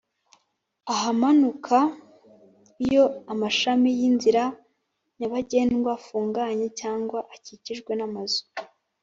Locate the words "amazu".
8.07-8.41